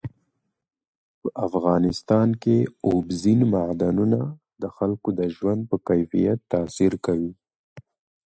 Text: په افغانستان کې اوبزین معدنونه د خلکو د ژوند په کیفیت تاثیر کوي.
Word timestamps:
په 1.19 1.27
افغانستان 1.47 2.29
کې 2.43 2.57
اوبزین 2.87 3.39
معدنونه 3.53 4.19
د 4.61 4.63
خلکو 4.77 5.09
د 5.19 5.21
ژوند 5.35 5.61
په 5.69 5.75
کیفیت 5.89 6.39
تاثیر 6.53 6.93
کوي. 7.05 7.31